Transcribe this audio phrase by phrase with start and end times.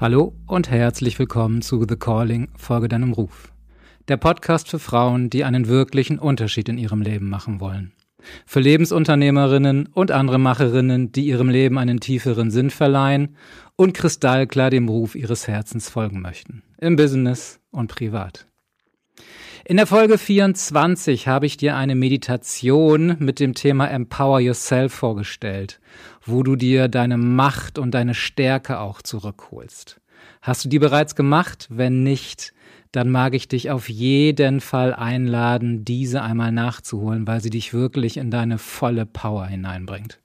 [0.00, 3.52] Hallo und herzlich willkommen zu The Calling, Folge deinem Ruf.
[4.06, 7.90] Der Podcast für Frauen, die einen wirklichen Unterschied in ihrem Leben machen wollen.
[8.46, 13.34] Für Lebensunternehmerinnen und andere Macherinnen, die ihrem Leben einen tieferen Sinn verleihen
[13.74, 16.62] und kristallklar dem Ruf ihres Herzens folgen möchten.
[16.80, 18.46] Im Business und privat.
[19.64, 25.80] In der Folge 24 habe ich dir eine Meditation mit dem Thema Empower Yourself vorgestellt,
[26.24, 30.00] wo du dir deine Macht und deine Stärke auch zurückholst.
[30.42, 31.66] Hast du die bereits gemacht?
[31.70, 32.52] Wenn nicht,
[32.92, 38.16] dann mag ich dich auf jeden Fall einladen, diese einmal nachzuholen, weil sie dich wirklich
[38.16, 40.20] in deine volle Power hineinbringt.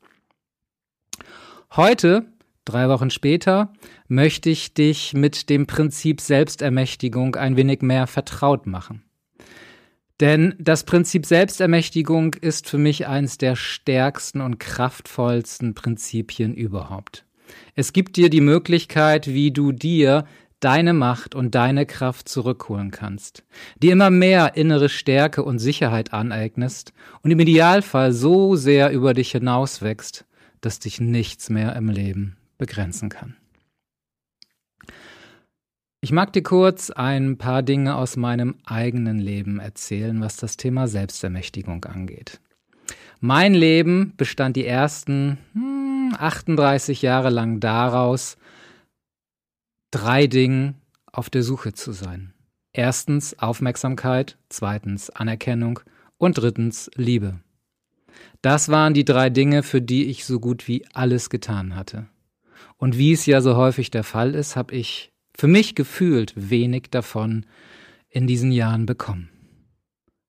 [1.75, 2.25] Heute,
[2.65, 3.73] drei Wochen später,
[4.07, 9.03] möchte ich dich mit dem Prinzip Selbstermächtigung ein wenig mehr vertraut machen.
[10.19, 17.25] Denn das Prinzip Selbstermächtigung ist für mich eines der stärksten und kraftvollsten Prinzipien überhaupt.
[17.75, 20.25] Es gibt dir die Möglichkeit, wie du dir
[20.59, 23.43] deine Macht und deine Kraft zurückholen kannst,
[23.81, 29.31] dir immer mehr innere Stärke und Sicherheit aneignest und im Idealfall so sehr über dich
[29.31, 30.25] hinauswächst,
[30.61, 33.35] dass dich nichts mehr im Leben begrenzen kann.
[36.03, 40.89] Ich mag dir kurz ein paar Dinge aus meinem eigenen Leben erzählen, was das Thema
[40.89, 42.41] Selbstermächtigung angeht.
[43.21, 48.35] Mein Leben bestand die ersten hm, 38 Jahre lang daraus,
[49.91, 50.75] drei Dingen
[51.09, 52.33] auf der Suche zu sein.
[52.73, 55.79] Erstens Aufmerksamkeit, zweitens Anerkennung
[56.17, 57.39] und drittens Liebe.
[58.41, 62.07] Das waren die drei Dinge, für die ich so gut wie alles getan hatte.
[62.75, 66.89] Und wie es ja so häufig der Fall ist, habe ich für mich gefühlt wenig
[66.91, 67.45] davon
[68.09, 69.29] in diesen Jahren bekommen.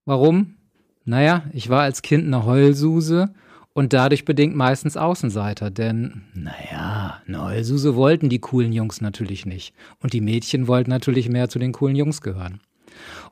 [0.05, 0.57] Warum?
[1.05, 3.35] Naja, ich war als Kind eine Heulsuse
[3.75, 9.75] und dadurch bedingt meistens Außenseiter, denn, naja, eine Heulsuse wollten die coolen Jungs natürlich nicht.
[9.99, 12.61] Und die Mädchen wollten natürlich mehr zu den coolen Jungs gehören.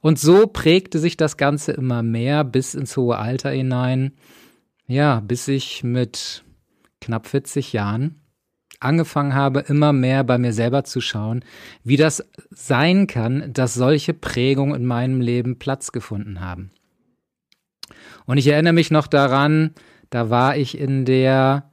[0.01, 4.13] Und so prägte sich das Ganze immer mehr bis ins hohe Alter hinein.
[4.87, 6.45] Ja, bis ich mit
[7.01, 8.22] knapp 40 Jahren
[8.85, 11.45] angefangen habe, immer mehr bei mir selber zu schauen,
[11.85, 16.71] wie das sein kann, dass solche Prägungen in meinem Leben Platz gefunden haben.
[18.27, 19.73] Und ich erinnere mich noch daran,
[20.11, 21.71] da war ich in der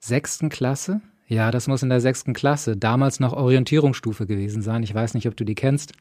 [0.00, 1.00] sechsten Klasse.
[1.28, 4.82] Ja, das muss in der sechsten Klasse, damals noch Orientierungsstufe gewesen sein.
[4.82, 5.92] Ich weiß nicht, ob du die kennst.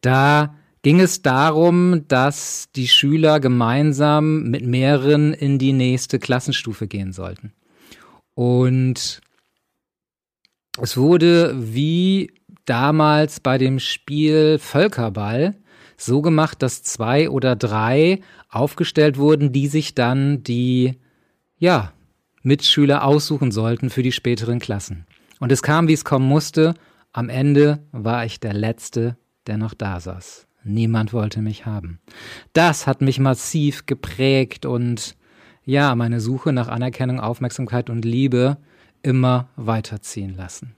[0.00, 7.12] Da ging es darum, dass die Schüler gemeinsam mit mehreren in die nächste Klassenstufe gehen
[7.12, 7.52] sollten.
[8.38, 9.20] Und
[10.80, 12.30] es wurde wie
[12.66, 15.56] damals bei dem Spiel Völkerball
[15.96, 21.00] so gemacht, dass zwei oder drei aufgestellt wurden, die sich dann die,
[21.58, 21.92] ja,
[22.44, 25.04] Mitschüler aussuchen sollten für die späteren Klassen.
[25.40, 26.74] Und es kam, wie es kommen musste.
[27.10, 29.16] Am Ende war ich der Letzte,
[29.48, 30.46] der noch da saß.
[30.62, 31.98] Niemand wollte mich haben.
[32.52, 35.16] Das hat mich massiv geprägt und
[35.68, 38.56] ja, meine Suche nach Anerkennung, Aufmerksamkeit und Liebe
[39.02, 40.74] immer weiterziehen lassen.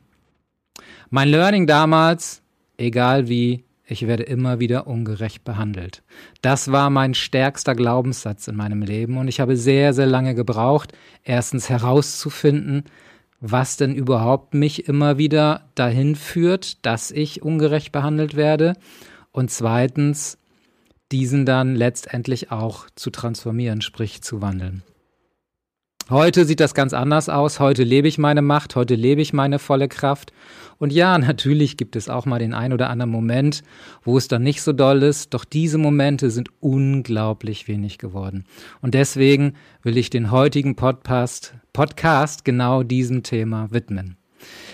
[1.11, 2.43] Mein Learning damals,
[2.77, 6.03] egal wie, ich werde immer wieder ungerecht behandelt.
[6.43, 10.93] Das war mein stärkster Glaubenssatz in meinem Leben und ich habe sehr, sehr lange gebraucht,
[11.23, 12.83] erstens herauszufinden,
[13.41, 18.75] was denn überhaupt mich immer wieder dahin führt, dass ich ungerecht behandelt werde
[19.31, 20.37] und zweitens
[21.13, 24.83] diesen dann letztendlich auch zu transformieren, sprich zu wandeln.
[26.11, 27.61] Heute sieht das ganz anders aus.
[27.61, 30.33] Heute lebe ich meine Macht, heute lebe ich meine volle Kraft.
[30.79, 33.63] Und ja, natürlich gibt es auch mal den ein oder anderen Moment,
[34.03, 35.35] wo es dann nicht so doll ist.
[35.35, 38.45] Doch diese Momente sind unglaublich wenig geworden.
[38.81, 39.55] Und deswegen
[39.85, 44.17] will ich den heutigen Podcast, Podcast genau diesem Thema widmen.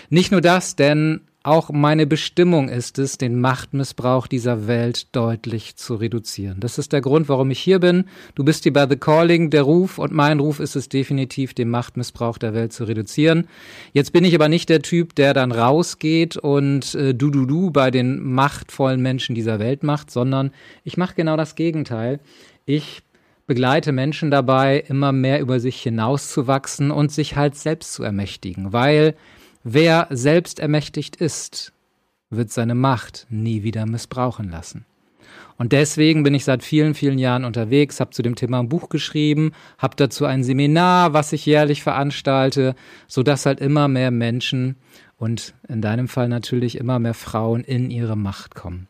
[0.09, 5.95] Nicht nur das, denn auch meine Bestimmung ist es, den Machtmissbrauch dieser Welt deutlich zu
[5.95, 6.59] reduzieren.
[6.59, 8.05] Das ist der Grund, warum ich hier bin.
[8.35, 11.69] Du bist hier bei The Calling, der Ruf, und mein Ruf ist es definitiv, den
[11.69, 13.47] Machtmissbrauch der Welt zu reduzieren.
[13.93, 17.71] Jetzt bin ich aber nicht der Typ, der dann rausgeht und äh, du du du
[17.71, 20.51] bei den machtvollen Menschen dieser Welt macht, sondern
[20.83, 22.19] ich mache genau das Gegenteil.
[22.65, 23.03] Ich
[23.47, 29.15] begleite Menschen dabei, immer mehr über sich hinauszuwachsen und sich halt selbst zu ermächtigen, weil
[29.69, 31.73] Wer selbst ermächtigt ist,
[32.29, 34.85] wird seine Macht nie wieder missbrauchen lassen.
[35.57, 38.87] Und deswegen bin ich seit vielen, vielen Jahren unterwegs, habe zu dem Thema ein Buch
[38.87, 42.75] geschrieben, habe dazu ein Seminar, was ich jährlich veranstalte,
[43.09, 44.77] sodass halt immer mehr Menschen
[45.17, 48.87] und in deinem Fall natürlich immer mehr Frauen in ihre Macht kommen.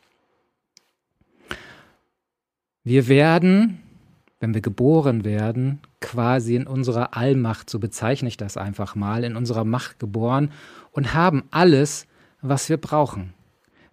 [2.83, 3.81] Wir werden
[4.39, 9.35] wenn wir geboren werden, quasi in unserer Allmacht, so bezeichne ich das einfach mal, in
[9.35, 10.51] unserer Macht geboren
[10.91, 12.07] und haben alles,
[12.41, 13.33] was wir brauchen.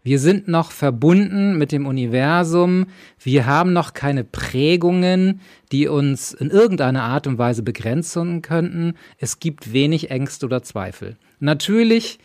[0.06, 2.88] Wir sind noch verbunden mit dem Universum.
[3.18, 5.40] Wir haben noch keine Prägungen,
[5.72, 8.96] die uns in irgendeiner Art und Weise begrenzen könnten.
[9.16, 11.16] Es gibt wenig Ängste oder Zweifel.
[11.40, 12.18] Natürlich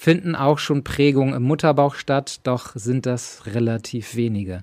[0.00, 4.62] finden auch schon Prägungen im Mutterbauch statt, doch sind das relativ wenige.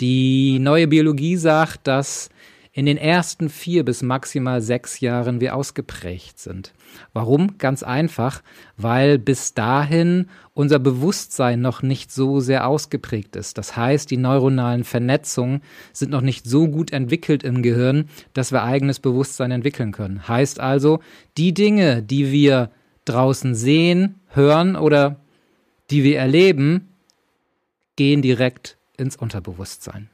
[0.00, 2.30] Die neue Biologie sagt, dass
[2.72, 6.72] in den ersten vier bis maximal sechs Jahren wir ausgeprägt sind.
[7.12, 7.58] Warum?
[7.58, 8.44] Ganz einfach,
[8.76, 13.58] weil bis dahin unser Bewusstsein noch nicht so sehr ausgeprägt ist.
[13.58, 15.62] Das heißt, die neuronalen Vernetzungen
[15.92, 20.28] sind noch nicht so gut entwickelt im Gehirn, dass wir eigenes Bewusstsein entwickeln können.
[20.28, 21.00] Heißt also,
[21.36, 22.70] die Dinge, die wir
[23.06, 25.16] draußen sehen, hören oder
[25.90, 26.88] die wir erleben,
[27.96, 30.10] gehen direkt ins Unterbewusstsein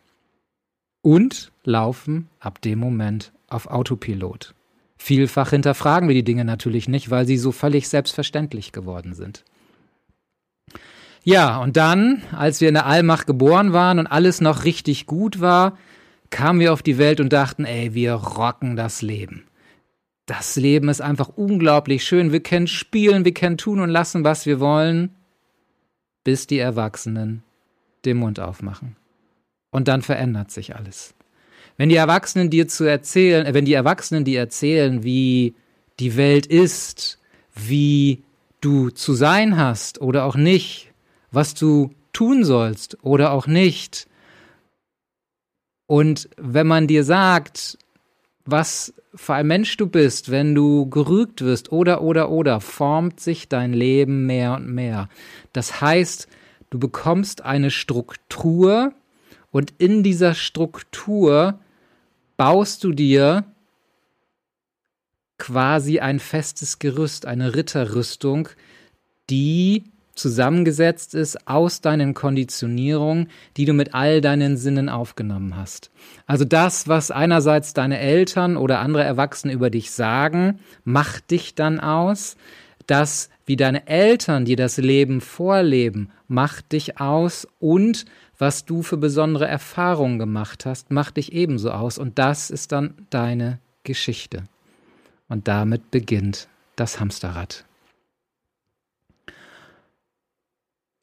[1.02, 4.54] und laufen ab dem Moment auf Autopilot.
[4.96, 9.44] Vielfach hinterfragen wir die Dinge natürlich nicht, weil sie so völlig selbstverständlich geworden sind.
[11.24, 15.40] Ja, und dann, als wir in der Allmacht geboren waren und alles noch richtig gut
[15.40, 15.76] war,
[16.30, 19.44] kamen wir auf die Welt und dachten, ey, wir rocken das Leben.
[20.26, 22.32] Das Leben ist einfach unglaublich schön.
[22.32, 25.10] Wir können spielen, wir können tun und lassen, was wir wollen,
[26.24, 27.42] bis die Erwachsenen
[28.04, 28.96] den Mund aufmachen.
[29.70, 31.14] Und dann verändert sich alles.
[31.76, 35.54] Wenn die Erwachsenen dir zu erzählen, äh, wenn die Erwachsenen dir erzählen, wie
[35.98, 37.18] die Welt ist,
[37.54, 38.22] wie
[38.60, 40.92] du zu sein hast oder auch nicht,
[41.30, 44.06] was du tun sollst oder auch nicht.
[45.86, 47.78] Und wenn man dir sagt,
[48.44, 53.48] was für ein Mensch du bist, wenn du gerügt wirst oder oder oder, formt sich
[53.48, 55.08] dein Leben mehr und mehr.
[55.52, 56.28] Das heißt,
[56.70, 58.94] du bekommst eine Struktur,
[59.52, 61.60] und in dieser Struktur
[62.36, 63.44] baust du dir
[65.38, 68.48] quasi ein festes Gerüst, eine Ritterrüstung,
[69.28, 75.90] die zusammengesetzt ist aus deinen Konditionierungen, die du mit all deinen Sinnen aufgenommen hast.
[76.26, 81.80] Also das, was einerseits deine Eltern oder andere Erwachsene über dich sagen, macht dich dann
[81.80, 82.36] aus.
[82.86, 88.04] Das, wie deine Eltern dir das Leben vorleben, macht dich aus und
[88.38, 91.96] was du für besondere Erfahrungen gemacht hast, macht dich ebenso aus.
[91.96, 94.44] Und das ist dann deine Geschichte.
[95.28, 97.64] Und damit beginnt das Hamsterrad.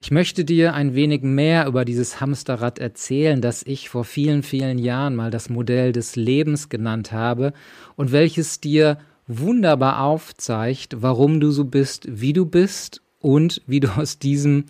[0.01, 4.78] Ich möchte dir ein wenig mehr über dieses Hamsterrad erzählen, das ich vor vielen, vielen
[4.78, 7.51] Jahren mal das Modell des Lebens genannt habe
[7.98, 8.98] und welches dir
[9.28, 14.66] wunderbar aufzeigt, warum du so bist, wie du bist und wie du aus diesem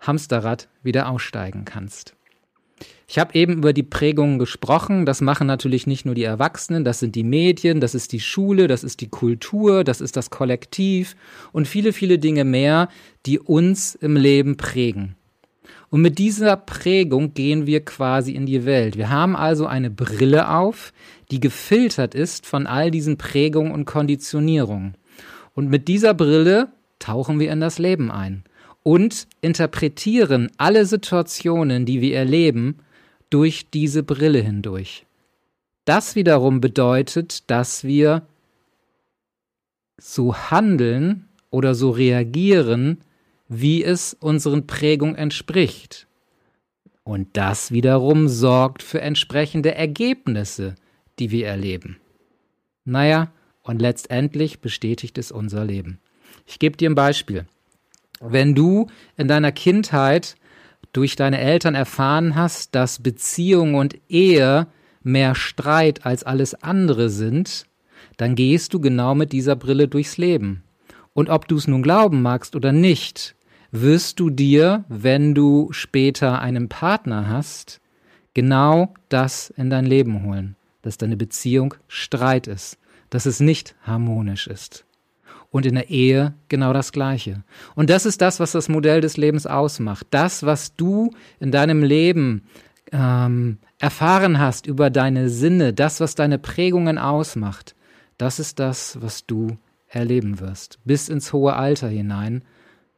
[0.00, 2.17] Hamsterrad wieder aussteigen kannst.
[3.10, 5.06] Ich habe eben über die Prägungen gesprochen.
[5.06, 8.68] Das machen natürlich nicht nur die Erwachsenen, das sind die Medien, das ist die Schule,
[8.68, 11.16] das ist die Kultur, das ist das Kollektiv
[11.52, 12.88] und viele, viele Dinge mehr,
[13.24, 15.16] die uns im Leben prägen.
[15.88, 18.98] Und mit dieser Prägung gehen wir quasi in die Welt.
[18.98, 20.92] Wir haben also eine Brille auf,
[21.30, 24.98] die gefiltert ist von all diesen Prägungen und Konditionierungen.
[25.54, 26.68] Und mit dieser Brille
[26.98, 28.44] tauchen wir in das Leben ein
[28.82, 32.80] und interpretieren alle Situationen, die wir erleben,
[33.30, 35.06] durch diese Brille hindurch.
[35.84, 38.26] Das wiederum bedeutet, dass wir
[39.98, 42.98] so handeln oder so reagieren,
[43.48, 46.06] wie es unseren Prägungen entspricht.
[47.04, 50.74] Und das wiederum sorgt für entsprechende Ergebnisse,
[51.18, 51.96] die wir erleben.
[52.84, 53.32] Naja,
[53.62, 56.00] und letztendlich bestätigt es unser Leben.
[56.46, 57.46] Ich gebe dir ein Beispiel.
[58.20, 60.36] Wenn du in deiner Kindheit
[60.92, 64.66] durch deine Eltern erfahren hast, dass Beziehung und Ehe
[65.02, 67.66] mehr Streit als alles andere sind,
[68.16, 70.64] dann gehst du genau mit dieser Brille durchs Leben.
[71.14, 73.34] Und ob du es nun glauben magst oder nicht,
[73.70, 77.80] wirst du dir, wenn du später einen Partner hast,
[78.34, 82.78] genau das in dein Leben holen, dass deine Beziehung Streit ist,
[83.10, 84.87] dass es nicht harmonisch ist
[85.50, 87.42] und in der Ehe genau das Gleiche.
[87.74, 90.06] Und das ist das, was das Modell des Lebens ausmacht.
[90.10, 92.44] Das, was du in deinem Leben
[92.92, 97.74] ähm, erfahren hast über deine Sinne, das, was deine Prägungen ausmacht,
[98.18, 99.56] das ist das, was du
[99.88, 102.42] erleben wirst, bis ins hohe Alter hinein,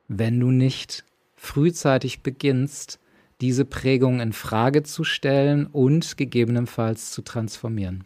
[0.09, 1.05] wenn du nicht
[1.37, 2.99] frühzeitig beginnst,
[3.41, 8.05] diese Prägung in Frage zu stellen und gegebenenfalls zu transformieren.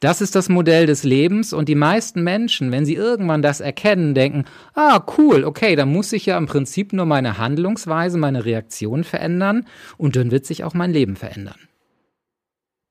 [0.00, 4.14] Das ist das Modell des Lebens und die meisten Menschen, wenn sie irgendwann das erkennen,
[4.14, 9.04] denken, ah, cool, okay, dann muss ich ja im Prinzip nur meine Handlungsweise, meine Reaktion
[9.04, 11.58] verändern und dann wird sich auch mein Leben verändern.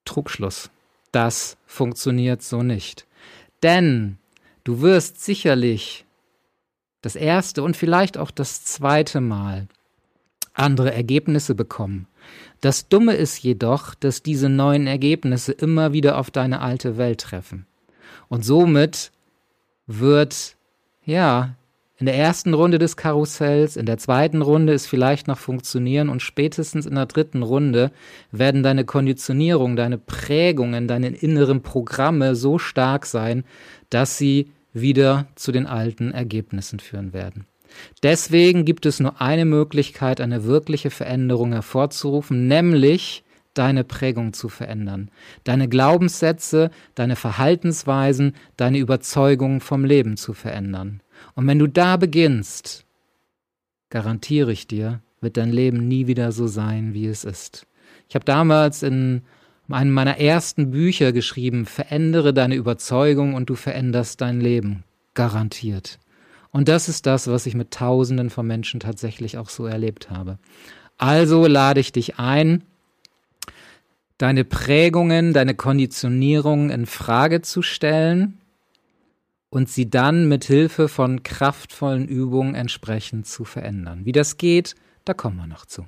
[0.05, 0.69] Trugschluss.
[1.12, 3.05] das funktioniert so nicht.
[3.62, 4.17] Denn
[4.63, 6.05] du wirst sicherlich
[7.01, 9.67] das erste und vielleicht auch das zweite Mal
[10.53, 12.07] andere Ergebnisse bekommen.
[12.63, 17.65] Das Dumme ist jedoch, dass diese neuen Ergebnisse immer wieder auf deine alte Welt treffen.
[18.29, 19.12] Und somit
[19.86, 20.55] wird,
[21.03, 21.58] ja,
[21.98, 26.22] in der ersten Runde des Karussells, in der zweiten Runde es vielleicht noch funktionieren und
[26.22, 27.91] spätestens in der dritten Runde
[28.32, 33.43] werden deine Konditionierung, deine Prägungen, deine inneren Programme so stark sein,
[33.89, 37.46] dass sie wieder zu den alten Ergebnissen führen werden.
[38.01, 45.12] Deswegen gibt es nur eine Möglichkeit, eine wirkliche Veränderung hervorzurufen, nämlich deine Prägung zu verändern,
[45.44, 51.01] deine Glaubenssätze, deine Verhaltensweisen, deine Überzeugungen vom Leben zu verändern.
[51.36, 52.86] Und wenn du da beginnst,
[53.89, 57.68] garantiere ich dir, wird dein Leben nie wieder so sein, wie es ist.
[58.10, 59.22] Ich habe damals in
[59.70, 64.84] einem meiner ersten Bücher geschrieben, verändere deine Überzeugung und du veränderst dein Leben.
[65.13, 66.00] Garantiert.
[66.53, 70.38] Und das ist das, was ich mit Tausenden von Menschen tatsächlich auch so erlebt habe.
[70.98, 72.63] Also lade ich dich ein,
[74.19, 78.38] deine Prägungen, deine Konditionierungen in Frage zu stellen
[79.50, 84.05] und sie dann mit Hilfe von kraftvollen Übungen entsprechend zu verändern.
[84.05, 85.88] Wie das geht, da kommen wir noch zu.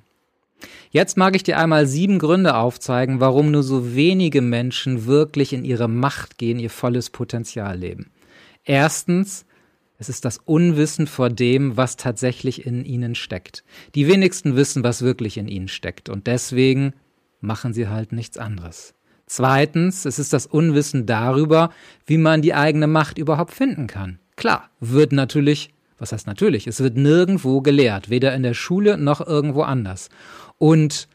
[0.89, 5.63] Jetzt mag ich dir einmal sieben Gründe aufzeigen, warum nur so wenige Menschen wirklich in
[5.63, 8.09] ihre Macht gehen, ihr volles Potenzial leben.
[8.63, 9.45] Erstens,
[9.97, 13.63] es ist das Unwissen vor dem, was tatsächlich in ihnen steckt.
[13.95, 16.93] Die wenigsten wissen, was wirklich in ihnen steckt und deswegen
[17.41, 18.93] machen sie halt nichts anderes.
[19.27, 21.71] Zweitens, es ist das Unwissen darüber,
[22.05, 24.19] wie man die eigene Macht überhaupt finden kann.
[24.35, 29.25] Klar, wird natürlich, was heißt natürlich, es wird nirgendwo gelehrt, weder in der Schule noch
[29.25, 30.09] irgendwo anders.
[30.57, 31.07] Und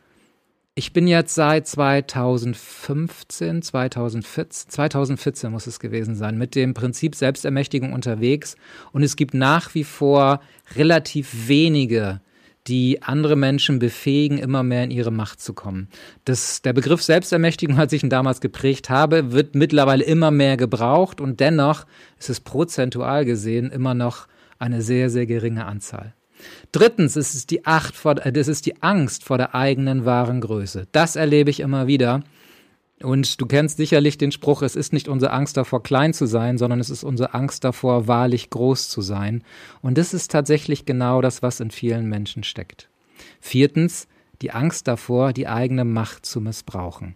[0.81, 7.93] ich bin jetzt seit 2015, 2014, 2014 muss es gewesen sein, mit dem Prinzip Selbstermächtigung
[7.93, 8.57] unterwegs
[8.93, 10.41] und es gibt nach wie vor
[10.77, 12.23] relativ wenige
[12.67, 15.89] die andere Menschen befähigen, immer mehr in ihre Macht zu kommen.
[16.25, 21.41] Das, der Begriff Selbstermächtigung hat sich damals geprägt habe, wird mittlerweile immer mehr gebraucht und
[21.41, 21.85] dennoch
[22.19, 26.15] ist es prozentual gesehen immer noch eine sehr, sehr geringe Anzahl.
[26.73, 30.41] Drittens ist es die, Acht vor, äh, das ist die Angst vor der eigenen wahren
[30.41, 30.87] Größe.
[30.93, 32.23] Das erlebe ich immer wieder.
[33.03, 36.59] Und du kennst sicherlich den Spruch, es ist nicht unsere Angst davor, klein zu sein,
[36.59, 39.43] sondern es ist unsere Angst davor, wahrlich groß zu sein.
[39.81, 42.91] Und das ist tatsächlich genau das, was in vielen Menschen steckt.
[43.41, 44.07] Viertens,
[44.43, 47.15] die Angst davor, die eigene Macht zu missbrauchen.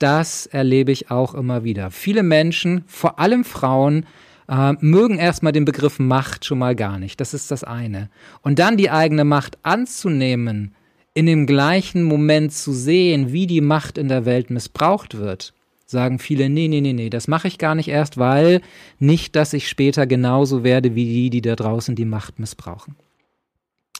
[0.00, 1.90] Das erlebe ich auch immer wieder.
[1.90, 4.06] Viele Menschen, vor allem Frauen,
[4.50, 7.20] äh, mögen erstmal den Begriff Macht schon mal gar nicht.
[7.20, 8.10] Das ist das eine.
[8.42, 10.74] Und dann die eigene Macht anzunehmen,
[11.14, 15.54] in dem gleichen Moment zu sehen, wie die Macht in der Welt missbraucht wird,
[15.86, 18.60] sagen viele, nee, nee, nee, nee, das mache ich gar nicht erst, weil
[18.98, 22.96] nicht, dass ich später genauso werde wie die, die da draußen die Macht missbrauchen.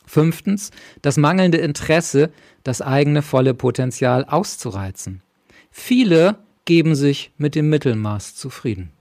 [0.06, 0.70] Fünftens,
[1.02, 2.30] das mangelnde Interesse,
[2.64, 5.22] das eigene volle Potenzial auszureizen.
[5.70, 8.92] Viele geben sich mit dem Mittelmaß zufrieden.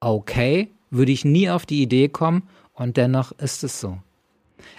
[0.00, 3.98] Okay, würde ich nie auf die Idee kommen und dennoch ist es so.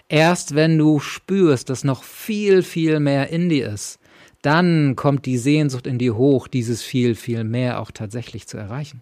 [0.07, 3.99] Erst wenn du spürst, dass noch viel, viel mehr in dir ist,
[4.41, 9.01] dann kommt die Sehnsucht in dir hoch, dieses viel, viel mehr auch tatsächlich zu erreichen.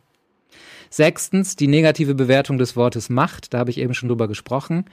[0.89, 3.53] Sechstens, die negative Bewertung des Wortes Macht.
[3.53, 4.85] Da habe ich eben schon drüber gesprochen.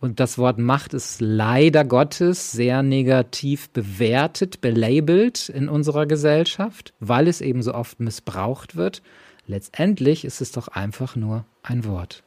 [0.00, 7.28] Und das Wort Macht ist leider Gottes sehr negativ bewertet, belabelt in unserer Gesellschaft, weil
[7.28, 9.02] es eben so oft missbraucht wird.
[9.46, 12.22] Letztendlich ist es doch einfach nur ein Wort.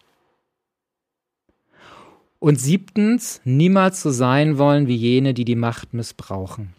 [2.39, 6.73] Und siebtens, niemals so sein wollen wie jene, die die Macht missbrauchen.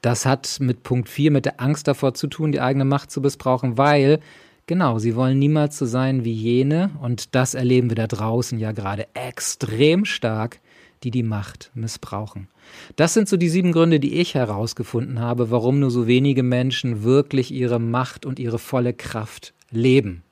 [0.00, 3.20] Das hat mit Punkt 4, mit der Angst davor zu tun, die eigene Macht zu
[3.20, 4.18] missbrauchen, weil,
[4.66, 8.72] genau, sie wollen niemals so sein wie jene, und das erleben wir da draußen ja
[8.72, 10.60] gerade extrem stark,
[11.04, 12.48] die die Macht missbrauchen.
[12.96, 17.02] Das sind so die sieben Gründe, die ich herausgefunden habe, warum nur so wenige Menschen
[17.02, 20.22] wirklich ihre Macht und ihre volle Kraft leben.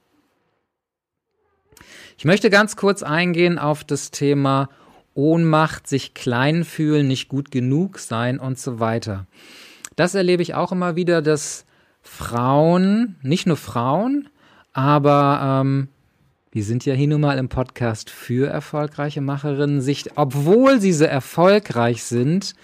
[2.19, 4.69] Ich möchte ganz kurz eingehen auf das Thema
[5.15, 9.27] Ohnmacht, sich klein fühlen, nicht gut genug sein und so weiter.
[9.97, 11.65] Das erlebe ich auch immer wieder, dass
[12.03, 14.29] Frauen, nicht nur Frauen,
[14.73, 15.89] aber ähm,
[16.53, 21.05] wir sind ja hier nun mal im Podcast für erfolgreiche Macherinnen, sich, obwohl sie so
[21.05, 22.57] erfolgreich sind,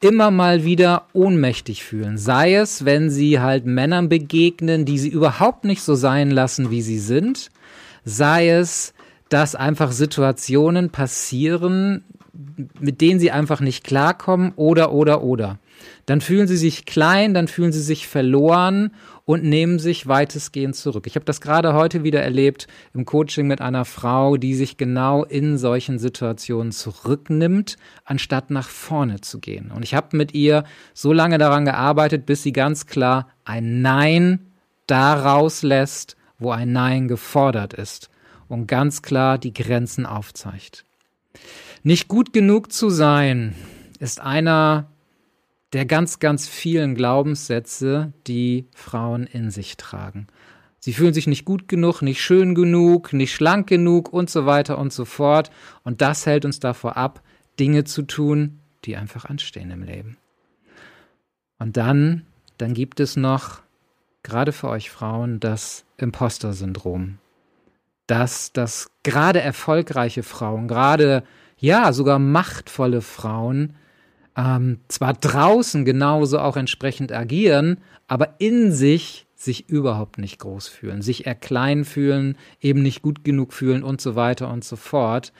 [0.00, 2.16] immer mal wieder ohnmächtig fühlen.
[2.16, 6.82] Sei es, wenn sie halt Männern begegnen, die sie überhaupt nicht so sein lassen, wie
[6.82, 7.50] sie sind.
[8.04, 8.94] Sei es,
[9.30, 12.04] dass einfach Situationen passieren,
[12.78, 15.58] mit denen sie einfach nicht klarkommen oder, oder, oder.
[16.06, 18.92] Dann fühlen sie sich klein, dann fühlen sie sich verloren
[19.24, 21.06] und nehmen sich weitestgehend zurück.
[21.06, 25.24] Ich habe das gerade heute wieder erlebt im Coaching mit einer Frau, die sich genau
[25.24, 29.70] in solchen Situationen zurücknimmt, anstatt nach vorne zu gehen.
[29.70, 34.50] Und ich habe mit ihr so lange daran gearbeitet, bis sie ganz klar ein Nein
[34.86, 38.10] daraus lässt, wo ein Nein gefordert ist
[38.48, 40.84] und ganz klar die Grenzen aufzeigt.
[41.82, 43.54] Nicht gut genug zu sein
[43.98, 44.90] ist einer
[45.74, 50.28] der ganz, ganz vielen Glaubenssätze, die Frauen in sich tragen.
[50.78, 54.78] Sie fühlen sich nicht gut genug, nicht schön genug, nicht schlank genug und so weiter
[54.78, 55.50] und so fort.
[55.82, 57.22] Und das hält uns davor ab,
[57.58, 60.16] Dinge zu tun, die einfach anstehen im Leben.
[61.58, 62.24] Und dann,
[62.56, 63.62] dann gibt es noch,
[64.22, 67.18] gerade für euch Frauen, das Imposter-Syndrom.
[68.06, 71.24] Dass das gerade erfolgreiche Frauen, gerade
[71.56, 73.74] ja, sogar machtvolle Frauen
[74.36, 81.02] ähm, zwar draußen genauso auch entsprechend agieren, aber in sich sich überhaupt nicht groß fühlen,
[81.02, 85.32] sich eher klein fühlen, eben nicht gut genug fühlen und so weiter und so fort.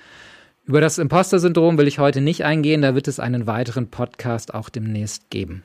[0.64, 4.68] Über das Imposter-Syndrom will ich heute nicht eingehen, da wird es einen weiteren Podcast auch
[4.68, 5.62] demnächst geben.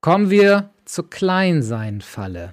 [0.00, 2.52] Kommen wir zur Kleinsein-Falle.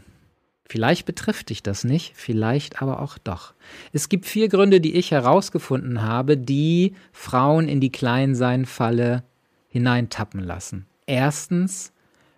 [0.74, 3.54] Vielleicht betrifft dich das nicht, vielleicht aber auch doch.
[3.92, 9.24] Es gibt vier Gründe, die ich herausgefunden habe, die Frauen in die Kleinsein-Falle
[9.70, 10.88] hineintappen lassen.
[11.06, 11.94] Erstens,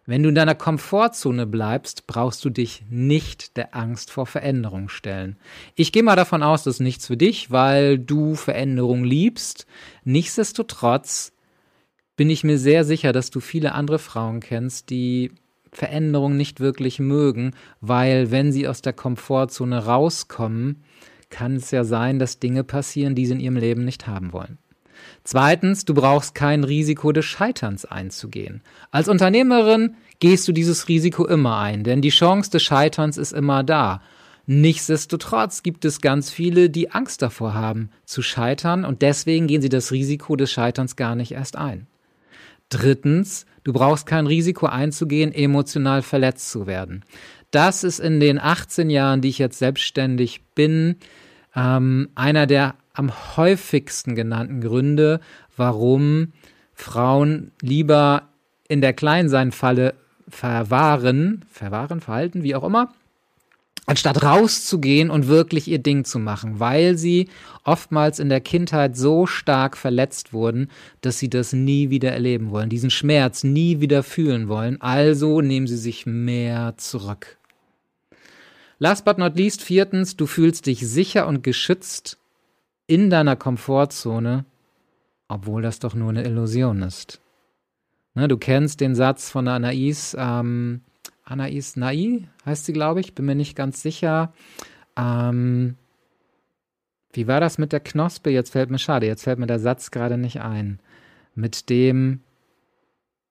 [0.06, 5.38] wenn du in deiner Komfortzone bleibst, brauchst du dich nicht der Angst vor Veränderung stellen.
[5.76, 9.66] Ich gehe mal davon aus, das ist nichts für dich, weil du Veränderung liebst.
[10.04, 11.32] Nichtsdestotrotz
[12.18, 15.32] bin ich mir sehr sicher, dass du viele andere Frauen kennst, die
[15.76, 17.52] Veränderung nicht wirklich mögen,
[17.82, 20.84] weil wenn sie aus der Komfortzone rauskommen,
[21.30, 24.58] kann es ja sein, dass Dinge passieren, die sie in ihrem Leben nicht haben wollen.
[25.24, 28.62] Zweitens, du brauchst kein Risiko des Scheiterns einzugehen.
[28.92, 33.64] Als Unternehmerin gehst du dieses Risiko immer ein, denn die Chance des Scheiterns ist immer
[33.64, 34.02] da.
[34.46, 39.70] Nichtsdestotrotz gibt es ganz viele, die Angst davor haben, zu scheitern und deswegen gehen sie
[39.70, 41.88] das Risiko des Scheiterns gar nicht erst ein.
[42.70, 47.04] Drittens, du brauchst kein Risiko einzugehen, emotional verletzt zu werden.
[47.52, 50.96] Das ist in den 18 Jahren, die ich jetzt selbstständig bin,
[51.54, 55.20] ähm, einer der am häufigsten genannten Gründe,
[55.58, 56.32] warum
[56.74, 58.30] Frauen lieber
[58.68, 59.96] in der Kleinseinfalle
[60.30, 62.94] verwahren, verwahren, verhalten, wie auch immer,
[63.86, 67.30] anstatt rauszugehen und wirklich ihr Ding zu machen, weil sie
[67.64, 70.70] oftmals in der Kindheit so stark verletzt wurden,
[71.02, 75.68] dass sie das nie wieder erleben wollen, diesen Schmerz nie wieder fühlen wollen, also nehmen
[75.68, 77.38] sie sich mehr zurück.
[78.78, 82.18] Last but not least, viertens, du fühlst dich sicher und geschützt
[82.88, 84.46] in deiner Komfortzone,
[85.28, 87.22] obwohl das doch nur eine Illusion ist.
[88.16, 90.82] Ne, du kennst den Satz von Anais, ähm,
[91.26, 94.34] Anais Nai heißt sie, glaube ich, bin mir nicht ganz sicher.
[94.96, 95.76] Ähm,
[97.14, 98.30] wie war das mit der Knospe?
[98.30, 100.80] Jetzt fällt mir schade, jetzt fällt mir der Satz gerade nicht ein.
[101.34, 102.22] Mit dem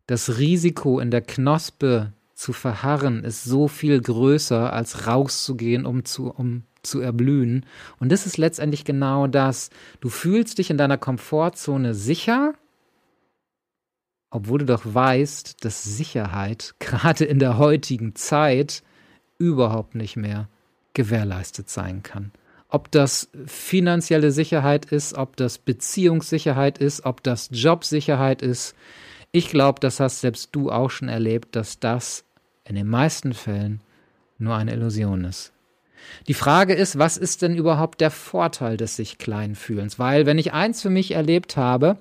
[0.06, 6.30] das Risiko in der Knospe zu verharren ist so viel größer, als rauszugehen, um zu,
[6.30, 7.64] um zu erblühen.
[8.00, 9.70] Und das ist letztendlich genau das.
[10.00, 12.54] Du fühlst dich in deiner Komfortzone sicher,
[14.34, 18.82] obwohl du doch weißt, dass Sicherheit gerade in der heutigen Zeit
[19.38, 20.48] überhaupt nicht mehr
[20.92, 22.32] gewährleistet sein kann.
[22.68, 28.74] Ob das finanzielle Sicherheit ist, ob das Beziehungssicherheit ist, ob das Jobsicherheit ist.
[29.30, 32.24] Ich glaube, das hast selbst du auch schon erlebt, dass das
[32.64, 33.80] in den meisten Fällen
[34.38, 35.52] nur eine Illusion ist.
[36.26, 40.00] Die Frage ist, was ist denn überhaupt der Vorteil des sich klein fühlens?
[40.00, 41.98] Weil wenn ich eins für mich erlebt habe,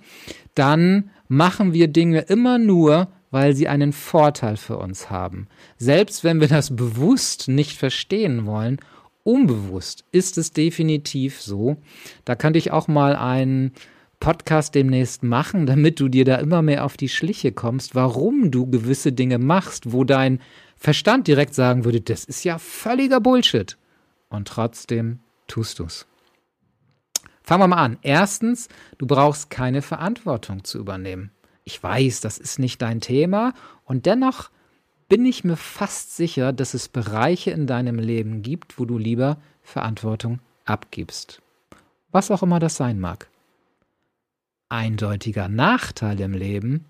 [0.56, 5.48] dann machen wir Dinge immer nur, weil sie einen Vorteil für uns haben.
[5.78, 8.78] Selbst wenn wir das bewusst nicht verstehen wollen,
[9.24, 11.78] unbewusst ist es definitiv so.
[12.26, 13.72] Da könnte ich auch mal einen
[14.20, 18.68] Podcast demnächst machen, damit du dir da immer mehr auf die Schliche kommst, warum du
[18.70, 20.40] gewisse Dinge machst, wo dein
[20.78, 23.78] Verstand direkt sagen würde, das ist ja völliger Bullshit.
[24.30, 26.06] Und trotzdem tust du's.
[27.44, 27.98] Fangen wir mal an.
[28.02, 31.32] Erstens, du brauchst keine Verantwortung zu übernehmen.
[31.66, 33.54] Ich weiß, das ist nicht dein Thema
[33.86, 34.50] und dennoch
[35.10, 39.38] bin ich mir fast sicher, dass es Bereiche in deinem Leben gibt, wo du lieber
[39.62, 41.42] Verantwortung abgibst.
[42.12, 43.28] Was auch immer das sein mag.
[44.70, 46.86] Eindeutiger Nachteil im Leben,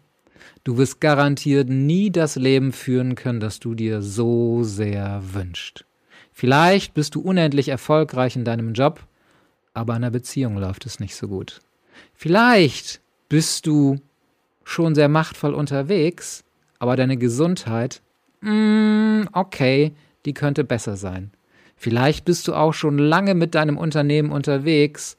[0.64, 5.86] du wirst garantiert nie das Leben führen können, das du dir so sehr wünschst.
[6.32, 9.06] Vielleicht bist du unendlich erfolgreich in deinem Job,
[9.74, 11.62] aber in der Beziehung läuft es nicht so gut.
[12.14, 14.00] Vielleicht bist du
[14.64, 16.44] schon sehr machtvoll unterwegs,
[16.80, 18.02] aber deine Gesundheit,
[18.42, 19.94] mm, okay,
[20.26, 21.32] die könnte besser sein.
[21.76, 25.18] Vielleicht bist du auch schon lange mit deinem Unternehmen unterwegs,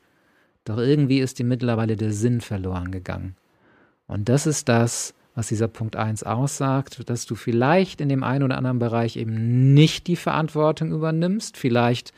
[0.64, 3.36] doch irgendwie ist dir mittlerweile der Sinn verloren gegangen.
[4.06, 8.44] Und das ist das, was dieser Punkt 1 aussagt, dass du vielleicht in dem einen
[8.44, 12.12] oder anderen Bereich eben nicht die Verantwortung übernimmst, vielleicht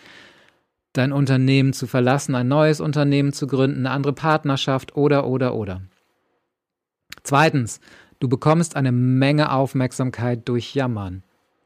[0.96, 5.82] dein Unternehmen zu verlassen, ein neues Unternehmen zu gründen, eine andere Partnerschaft oder, oder, oder.
[7.22, 7.80] Zweitens,
[8.20, 11.22] du bekommst eine Menge Aufmerksamkeit durch Jammern.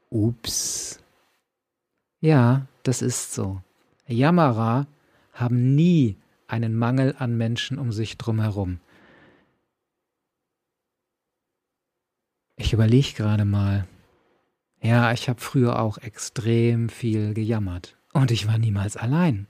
[0.09, 0.99] Ups.
[2.19, 3.61] Ja, das ist so.
[4.07, 4.87] Jammerer
[5.33, 6.17] haben nie
[6.47, 8.79] einen Mangel an Menschen um sich drumherum.
[12.57, 13.87] Ich überlege gerade mal.
[14.81, 17.95] Ja, ich habe früher auch extrem viel gejammert.
[18.13, 19.47] Und ich war niemals allein.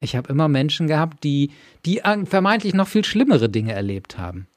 [0.00, 1.52] Ich habe immer Menschen gehabt, die,
[1.86, 4.48] die vermeintlich noch viel schlimmere Dinge erlebt haben.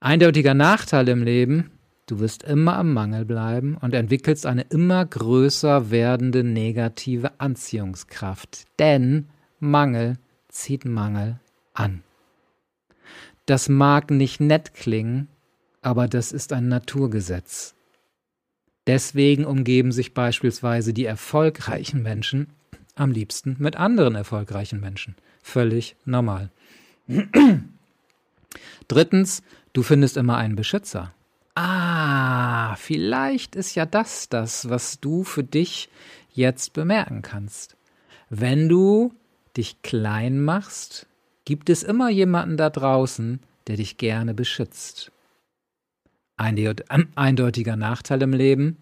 [0.00, 1.72] Eindeutiger Nachteil im Leben,
[2.06, 8.66] du wirst immer am Mangel bleiben und entwickelst eine immer größer werdende negative Anziehungskraft.
[8.78, 9.28] Denn
[9.58, 11.40] Mangel zieht Mangel
[11.74, 12.04] an.
[13.46, 15.26] Das mag nicht nett klingen,
[15.82, 17.74] aber das ist ein Naturgesetz.
[18.88, 22.46] Deswegen umgeben sich beispielsweise die erfolgreichen Menschen
[22.94, 25.14] am liebsten mit anderen erfolgreichen Menschen.
[25.42, 26.50] Völlig normal.
[28.88, 29.42] Drittens,
[29.74, 31.12] du findest immer einen Beschützer.
[31.54, 35.90] Ah, vielleicht ist ja das das, was du für dich
[36.32, 37.76] jetzt bemerken kannst.
[38.30, 39.12] Wenn du
[39.58, 41.06] dich klein machst,
[41.44, 45.12] gibt es immer jemanden da draußen, der dich gerne beschützt.
[46.38, 48.78] Eindeutiger Nachteil im Leben.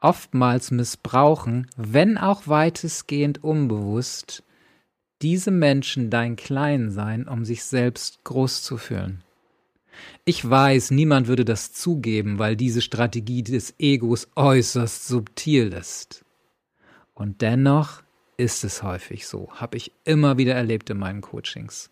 [0.00, 4.42] Oftmals missbrauchen, wenn auch weitestgehend unbewusst,
[5.22, 9.22] diese Menschen dein Kleinsein, um sich selbst groß zu fühlen.
[10.26, 16.24] Ich weiß, niemand würde das zugeben, weil diese Strategie des Egos äußerst subtil ist.
[17.14, 18.02] Und dennoch
[18.36, 21.90] ist es häufig so, habe ich immer wieder erlebt in meinen Coachings.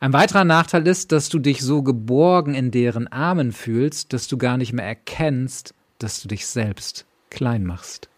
[0.00, 4.38] Ein weiterer Nachteil ist, dass du dich so geborgen in deren Armen fühlst, dass du
[4.38, 8.08] gar nicht mehr erkennst, dass du dich selbst klein machst.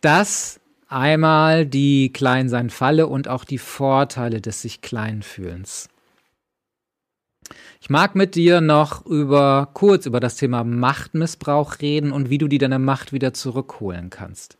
[0.00, 5.88] Das einmal die Kleinsein-Falle und auch die Vorteile des sich Kleinfühlens.
[7.80, 12.48] Ich mag mit dir noch über kurz über das Thema Machtmissbrauch reden und wie du
[12.48, 14.56] dir deine Macht wieder zurückholen kannst.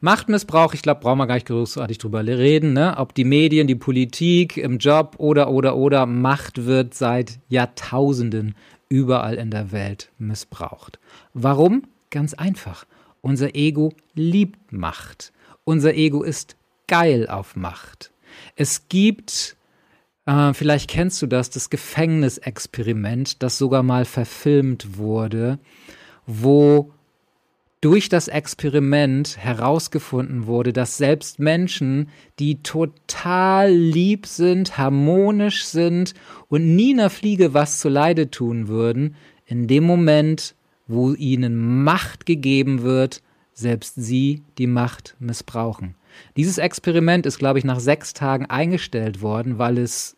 [0.00, 2.94] Machtmissbrauch, ich glaube, brauchen wir gar nicht großartig drüber reden, ne?
[2.96, 8.54] Ob die Medien, die Politik, im Job oder oder oder Macht wird seit Jahrtausenden
[8.88, 10.98] überall in der Welt missbraucht.
[11.34, 11.82] Warum?
[12.10, 12.86] Ganz einfach.
[13.20, 15.32] Unser Ego liebt Macht.
[15.64, 18.12] Unser Ego ist geil auf Macht.
[18.56, 19.57] Es gibt
[20.28, 25.58] äh, vielleicht kennst du das, das Gefängnisexperiment, das sogar mal verfilmt wurde,
[26.26, 26.92] wo
[27.80, 36.12] durch das Experiment herausgefunden wurde, dass selbst Menschen, die total lieb sind, harmonisch sind
[36.48, 39.14] und nie einer Fliege was zu Leide tun würden,
[39.46, 40.56] in dem Moment,
[40.88, 43.22] wo ihnen Macht gegeben wird,
[43.54, 45.94] selbst sie die Macht missbrauchen.
[46.36, 50.17] Dieses Experiment ist, glaube ich, nach sechs Tagen eingestellt worden, weil es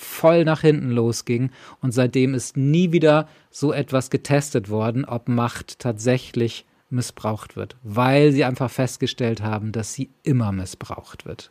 [0.00, 5.80] voll nach hinten losging und seitdem ist nie wieder so etwas getestet worden, ob Macht
[5.80, 11.50] tatsächlich missbraucht wird, weil sie einfach festgestellt haben, dass sie immer missbraucht wird.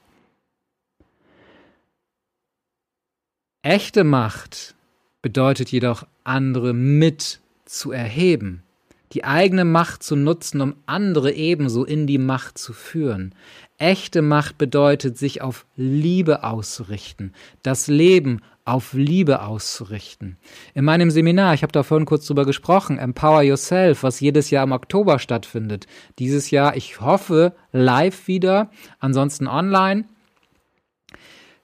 [3.61, 4.75] Echte Macht
[5.21, 8.63] bedeutet jedoch, andere mit zu erheben,
[9.11, 13.35] die eigene Macht zu nutzen, um andere ebenso in die Macht zu führen.
[13.77, 20.37] Echte Macht bedeutet, sich auf Liebe auszurichten, das Leben auf Liebe auszurichten.
[20.73, 24.63] In meinem Seminar, ich habe da vorhin kurz drüber gesprochen, Empower Yourself, was jedes Jahr
[24.63, 25.85] im Oktober stattfindet.
[26.19, 30.05] Dieses Jahr, ich hoffe, live wieder, ansonsten online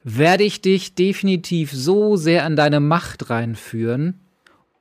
[0.03, 4.19] werde ich dich definitiv so sehr in deine Macht reinführen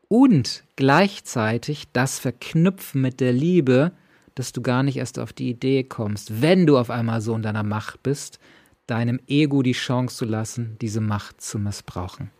[0.09, 3.93] und gleichzeitig das verknüpfen mit der Liebe,
[4.35, 7.43] dass du gar nicht erst auf die Idee kommst, wenn du auf einmal so in
[7.43, 8.39] deiner Macht bist,
[8.87, 12.31] deinem Ego die Chance zu lassen, diese Macht zu missbrauchen.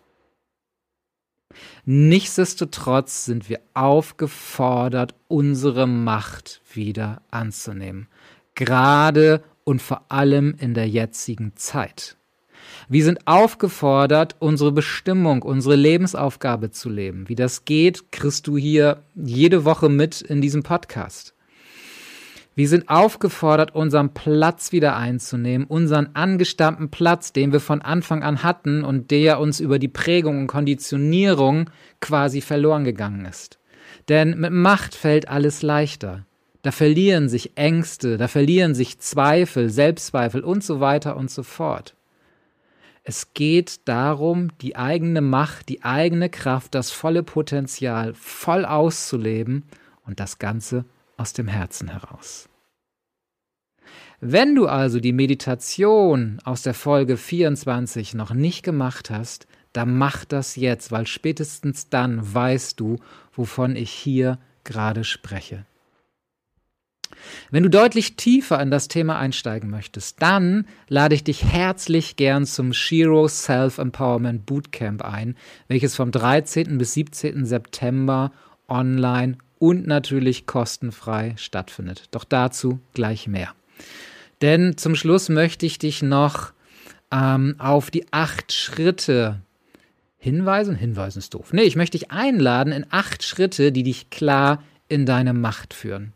[1.85, 8.09] Nichtsdestotrotz sind wir aufgefordert, unsere Macht wieder anzunehmen,
[8.55, 12.17] gerade und vor allem in der jetzigen Zeit.
[12.89, 17.29] Wir sind aufgefordert, unsere Bestimmung, unsere Lebensaufgabe zu leben.
[17.29, 21.35] Wie das geht, kriegst du hier jede Woche mit in diesem Podcast.
[22.55, 28.43] Wir sind aufgefordert, unseren Platz wieder einzunehmen, unseren angestammten Platz, den wir von Anfang an
[28.43, 33.59] hatten und der uns über die Prägung und Konditionierung quasi verloren gegangen ist.
[34.09, 36.27] Denn mit Macht fällt alles leichter.
[36.61, 41.97] Da verlieren sich Ängste, da verlieren sich Zweifel, Selbstzweifel und so weiter und so fort.
[43.03, 49.65] Es geht darum, die eigene Macht, die eigene Kraft, das volle Potenzial voll auszuleben
[50.05, 50.85] und das Ganze
[51.23, 52.49] aus dem Herzen heraus.
[54.21, 60.25] Wenn du also die Meditation aus der Folge 24 noch nicht gemacht hast, dann mach
[60.25, 62.99] das jetzt, weil spätestens dann weißt du,
[63.33, 65.65] wovon ich hier gerade spreche.
[67.53, 72.47] Wenn du deutlich tiefer in das Thema einsteigen möchtest, dann lade ich dich herzlich gern
[72.47, 75.37] zum Shiro Self Empowerment Bootcamp ein,
[75.69, 76.79] welches vom 13.
[76.79, 77.45] bis 17.
[77.47, 78.33] September
[78.69, 82.09] online und natürlich kostenfrei stattfindet.
[82.11, 83.55] Doch dazu gleich mehr.
[84.41, 86.53] Denn zum Schluss möchte ich dich noch
[87.13, 89.41] ähm, auf die acht Schritte
[90.19, 90.75] hinweisen.
[90.75, 91.53] Hinweisen ist doof.
[91.53, 96.13] Nee, ich möchte dich einladen in acht Schritte, die dich klar in deine Macht führen.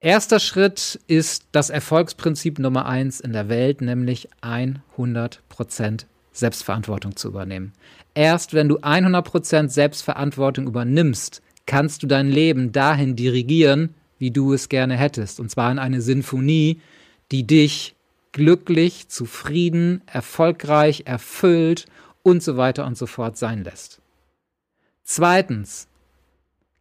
[0.00, 7.74] Erster Schritt ist das Erfolgsprinzip Nummer eins in der Welt, nämlich 100% Selbstverantwortung zu übernehmen.
[8.14, 14.68] Erst wenn du 100% Selbstverantwortung übernimmst, kannst du dein Leben dahin dirigieren, wie du es
[14.68, 15.40] gerne hättest.
[15.40, 16.80] Und zwar in eine Sinfonie,
[17.32, 17.94] die dich
[18.32, 21.86] glücklich, zufrieden, erfolgreich, erfüllt
[22.22, 24.00] und so weiter und so fort sein lässt.
[25.02, 25.88] Zweitens,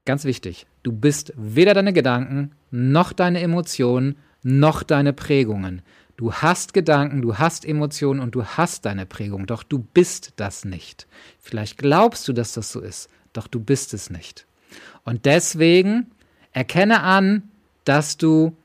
[0.06, 5.82] ganz wichtig, du bist weder deine Gedanken, noch deine Emotionen, noch deine Prägungen.
[6.18, 10.66] Du hast Gedanken, du hast Emotionen und du hast deine Prägung, doch du bist das
[10.66, 11.08] nicht.
[11.40, 14.46] Vielleicht glaubst du, dass das so ist, doch du bist es nicht.
[15.04, 16.08] Und deswegen
[16.52, 17.44] erkenne an,
[17.86, 18.56] dass du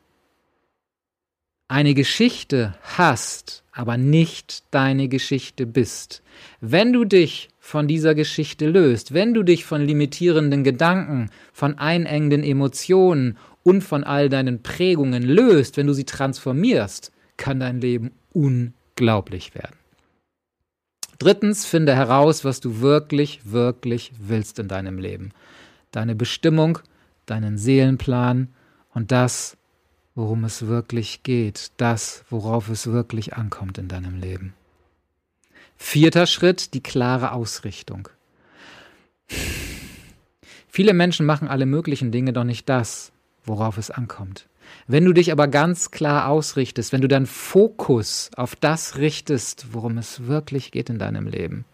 [1.68, 6.23] eine Geschichte hast, aber nicht deine Geschichte bist.
[6.61, 12.44] Wenn du dich von dieser Geschichte löst, wenn du dich von limitierenden Gedanken, von einengenden
[12.44, 19.55] Emotionen und von all deinen Prägungen löst, wenn du sie transformierst, kann dein Leben unglaublich
[19.55, 19.77] werden.
[21.18, 25.33] Drittens, finde heraus, was du wirklich, wirklich willst in deinem Leben
[25.94, 26.78] deine Bestimmung,
[27.26, 28.48] deinen Seelenplan
[28.92, 29.57] und das,
[30.14, 34.54] worum es wirklich geht, das, worauf es wirklich ankommt in deinem Leben.
[35.76, 38.09] Vierter Schritt, die klare Ausrichtung.
[40.68, 43.12] Viele Menschen machen alle möglichen Dinge, doch nicht das,
[43.44, 44.48] worauf es ankommt.
[44.87, 49.98] Wenn du dich aber ganz klar ausrichtest, wenn du deinen Fokus auf das richtest, worum
[49.98, 51.64] es wirklich geht in deinem Leben,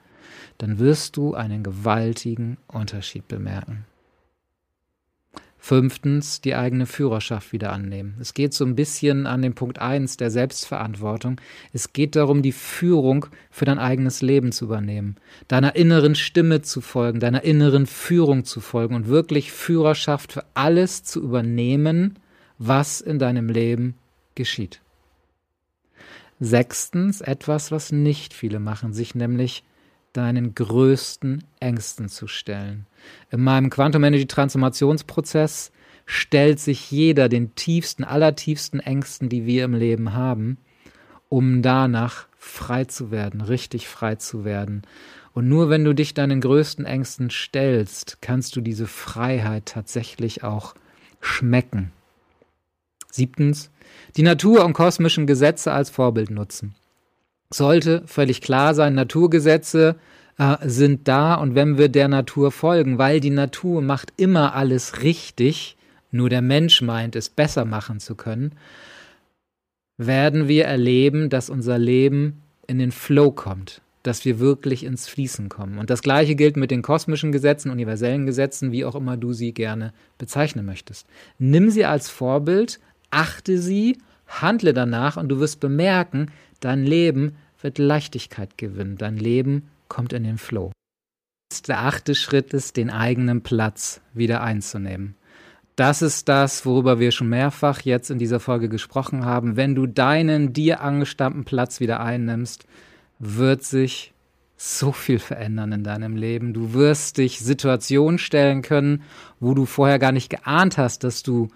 [0.58, 3.86] dann wirst du einen gewaltigen Unterschied bemerken.
[5.62, 8.16] Fünftens, die eigene Führerschaft wieder annehmen.
[8.18, 11.38] Es geht so ein bisschen an den Punkt eins der Selbstverantwortung.
[11.74, 15.16] Es geht darum, die Führung für dein eigenes Leben zu übernehmen,
[15.48, 21.04] deiner inneren Stimme zu folgen, deiner inneren Führung zu folgen und wirklich Führerschaft für alles
[21.04, 22.18] zu übernehmen,
[22.58, 23.94] was in deinem Leben
[24.34, 24.80] geschieht.
[26.40, 29.62] Sechstens, etwas, was nicht viele machen, sich nämlich
[30.12, 32.86] deinen größten Ängsten zu stellen.
[33.30, 35.72] In meinem Quantum Energy Transformationsprozess
[36.06, 40.58] stellt sich jeder den tiefsten, allertiefsten Ängsten, die wir im Leben haben,
[41.28, 44.82] um danach frei zu werden, richtig frei zu werden.
[45.32, 50.74] Und nur wenn du dich deinen größten Ängsten stellst, kannst du diese Freiheit tatsächlich auch
[51.20, 51.92] schmecken.
[53.12, 53.70] Siebtens,
[54.16, 56.74] die Natur und kosmischen Gesetze als Vorbild nutzen
[57.52, 59.96] sollte völlig klar sein, Naturgesetze
[60.38, 65.02] äh, sind da und wenn wir der Natur folgen, weil die Natur macht immer alles
[65.02, 65.76] richtig,
[66.12, 68.52] nur der Mensch meint, es besser machen zu können,
[69.96, 75.48] werden wir erleben, dass unser Leben in den Flow kommt, dass wir wirklich ins Fließen
[75.48, 75.78] kommen.
[75.78, 79.52] Und das Gleiche gilt mit den kosmischen Gesetzen, universellen Gesetzen, wie auch immer du sie
[79.52, 81.06] gerne bezeichnen möchtest.
[81.38, 86.28] Nimm sie als Vorbild, achte sie, handle danach und du wirst bemerken,
[86.60, 88.96] Dein Leben wird Leichtigkeit gewinnen.
[88.96, 90.72] Dein Leben kommt in den Flow.
[91.66, 95.16] Der achte Schritt ist, den eigenen Platz wieder einzunehmen.
[95.74, 99.56] Das ist das, worüber wir schon mehrfach jetzt in dieser Folge gesprochen haben.
[99.56, 102.66] Wenn du deinen dir angestammten Platz wieder einnimmst,
[103.18, 104.12] wird sich
[104.56, 106.52] so viel verändern in deinem Leben.
[106.52, 109.02] Du wirst dich Situationen stellen können,
[109.40, 111.48] wo du vorher gar nicht geahnt hast, dass du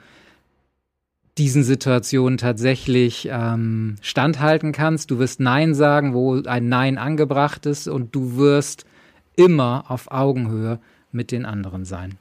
[1.39, 5.11] diesen Situationen tatsächlich ähm, standhalten kannst.
[5.11, 8.87] Du wirst Nein sagen, wo ein Nein angebracht ist und du wirst
[9.37, 10.79] immer auf Augenhöhe
[11.11, 12.19] mit den anderen sein.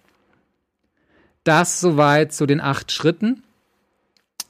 [1.44, 3.44] Das soweit zu den acht Schritten.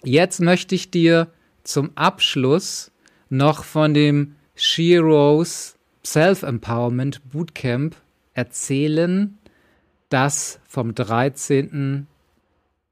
[0.04, 1.28] Jetzt möchte ich dir
[1.64, 2.92] zum Abschluss
[3.30, 7.96] noch von dem Sheroes Self-Empowerment Bootcamp
[8.34, 9.38] erzählen,
[10.10, 12.08] das vom 13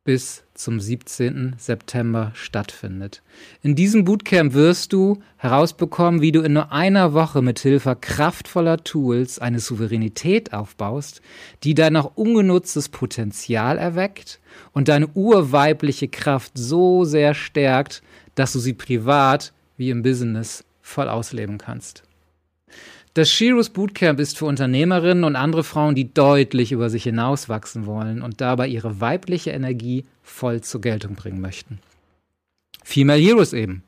[0.03, 1.55] bis zum 17.
[1.57, 3.23] September stattfindet.
[3.63, 8.83] In diesem Bootcamp wirst du herausbekommen, wie du in nur einer Woche mit Hilfe kraftvoller
[8.83, 11.21] Tools eine Souveränität aufbaust,
[11.63, 14.39] die dein noch ungenutztes Potenzial erweckt
[14.71, 18.03] und deine urweibliche Kraft so sehr stärkt,
[18.35, 22.03] dass du sie privat wie im Business voll ausleben kannst.
[23.13, 28.21] Das Shiros Bootcamp ist für Unternehmerinnen und andere Frauen, die deutlich über sich hinauswachsen wollen
[28.21, 31.79] und dabei ihre weibliche Energie voll zur Geltung bringen möchten.
[32.85, 33.83] Female Heroes eben.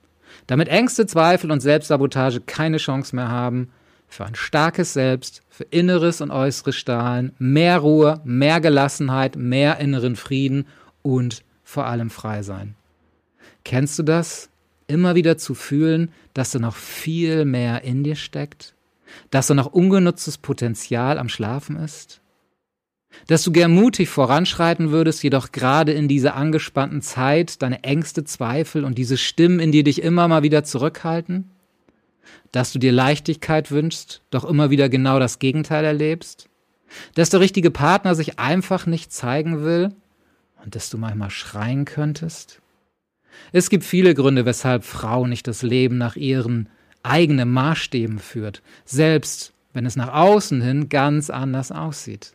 [0.47, 3.69] Damit Ängste, Zweifel und Selbstsabotage keine Chance mehr haben,
[4.09, 10.17] für ein starkes Selbst, für inneres und äußeres Strahlen, mehr Ruhe, mehr Gelassenheit, mehr inneren
[10.17, 10.67] Frieden
[11.01, 12.75] und vor allem frei sein.
[13.63, 14.49] Kennst du das?
[14.87, 18.75] Immer wieder zu fühlen, dass da noch viel mehr in dir steckt?
[19.29, 22.21] Dass da noch ungenutztes Potenzial am Schlafen ist?
[23.27, 28.83] Dass du gern mutig voranschreiten würdest, jedoch gerade in dieser angespannten Zeit deine Ängste, Zweifel
[28.83, 31.49] und diese Stimmen in dir dich immer mal wieder zurückhalten?
[32.51, 36.49] Dass du dir Leichtigkeit wünschst, doch immer wieder genau das Gegenteil erlebst?
[37.15, 39.89] Dass der richtige Partner sich einfach nicht zeigen will
[40.63, 42.61] und dass du manchmal schreien könntest?
[43.51, 46.69] Es gibt viele Gründe, weshalb Frauen nicht das Leben nach ihren
[47.03, 52.33] eigene Maßstäben führt, selbst wenn es nach außen hin ganz anders aussieht.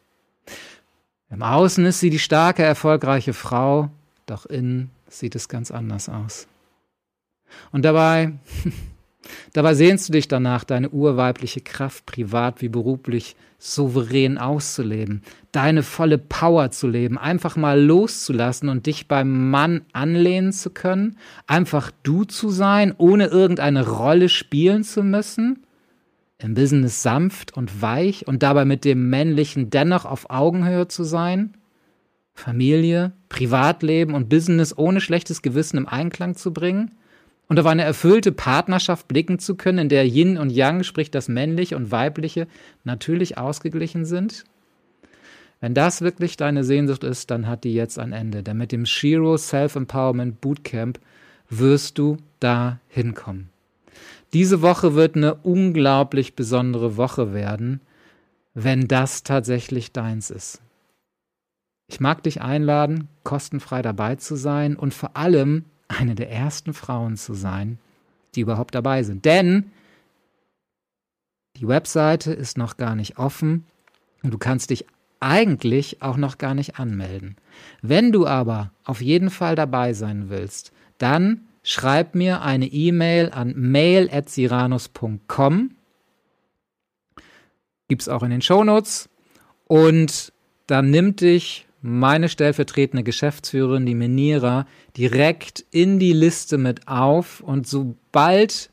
[1.30, 3.90] Im Außen ist sie die starke, erfolgreiche Frau,
[4.26, 6.46] doch innen sieht es ganz anders aus.
[7.70, 8.32] Und dabei
[9.52, 16.18] Dabei sehnst du dich danach, deine urweibliche Kraft privat wie beruflich souverän auszuleben, deine volle
[16.18, 21.16] Power zu leben, einfach mal loszulassen und dich beim Mann anlehnen zu können,
[21.48, 25.64] einfach du zu sein, ohne irgendeine Rolle spielen zu müssen,
[26.38, 31.56] im Business sanft und weich und dabei mit dem Männlichen dennoch auf Augenhöhe zu sein,
[32.32, 36.92] Familie, Privatleben und Business ohne schlechtes Gewissen im Einklang zu bringen,
[37.48, 41.28] und auf eine erfüllte Partnerschaft blicken zu können, in der Yin und Yang, sprich das
[41.28, 42.46] Männliche und Weibliche,
[42.84, 44.44] natürlich ausgeglichen sind?
[45.60, 48.42] Wenn das wirklich deine Sehnsucht ist, dann hat die jetzt ein Ende.
[48.42, 51.00] Denn mit dem Shiro Self-Empowerment Bootcamp
[51.50, 53.48] wirst du da hinkommen.
[54.32, 57.80] Diese Woche wird eine unglaublich besondere Woche werden,
[58.54, 60.60] wenn das tatsächlich deins ist.
[61.90, 67.16] Ich mag dich einladen, kostenfrei dabei zu sein und vor allem eine der ersten Frauen
[67.16, 67.78] zu sein,
[68.34, 69.24] die überhaupt dabei sind.
[69.24, 69.72] Denn
[71.56, 73.66] die Webseite ist noch gar nicht offen
[74.22, 74.86] und du kannst dich
[75.20, 77.36] eigentlich auch noch gar nicht anmelden.
[77.82, 83.54] Wenn du aber auf jeden Fall dabei sein willst, dann schreib mir eine E-Mail an
[83.56, 85.70] mail.siranus.com.
[87.88, 89.08] Gibt es auch in den Shownotes.
[89.66, 90.32] Und
[90.66, 97.66] dann nimmt dich meine stellvertretende Geschäftsführerin, die Menira, direkt in die Liste mit auf und
[97.66, 98.70] sobald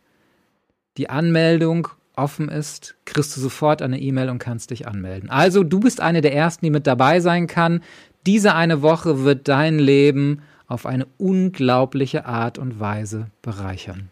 [0.98, 5.30] die Anmeldung offen ist, kriegst du sofort eine E-Mail und kannst dich anmelden.
[5.30, 7.82] Also du bist eine der ersten, die mit dabei sein kann.
[8.26, 14.10] Diese eine Woche wird dein Leben auf eine unglaubliche Art und Weise bereichern.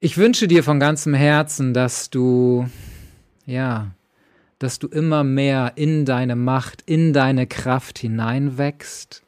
[0.00, 2.68] Ich wünsche dir von ganzem Herzen, dass du
[3.46, 3.90] ja
[4.58, 9.22] dass du immer mehr in deine Macht, in deine Kraft hineinwächst,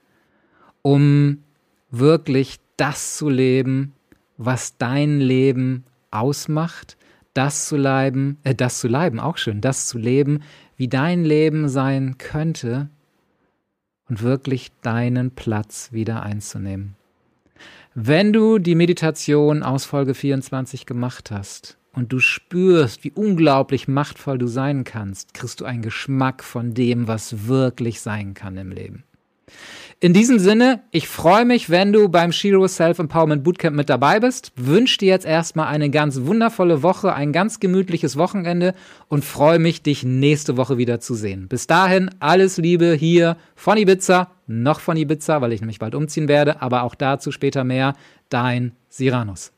[0.83, 1.45] um
[1.91, 3.95] wirklich das zu leben,
[4.37, 6.97] was dein Leben ausmacht,
[7.35, 10.43] das zu leben, äh, das zu leben, auch schön, das zu leben,
[10.77, 12.89] wie dein Leben sein könnte
[14.09, 16.97] und wirklich deinen Platz wieder einzunehmen.
[17.95, 24.39] Wenn du die Meditation aus Folge 24 gemacht hast, und du spürst, wie unglaublich machtvoll
[24.39, 29.05] du sein kannst, kriegst du einen Geschmack von dem, was wirklich sein kann im Leben.
[30.03, 34.53] In diesem Sinne, ich freue mich, wenn du beim Shiro Self-Empowerment Bootcamp mit dabei bist.
[34.57, 38.75] Wünsche dir jetzt erstmal eine ganz wundervolle Woche, ein ganz gemütliches Wochenende
[39.09, 41.49] und freue mich, dich nächste Woche wieder zu sehen.
[41.49, 46.29] Bis dahin, alles Liebe hier von Ibiza, noch von Ibiza, weil ich nämlich bald umziehen
[46.29, 47.95] werde, aber auch dazu später mehr.
[48.31, 49.53] Dein Siranus.